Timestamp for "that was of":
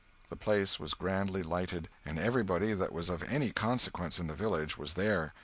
2.73-3.21